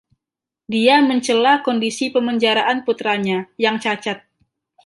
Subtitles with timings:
[0.73, 4.17] Dia mencela kondisi pemenjaraan putranya, yang cacat.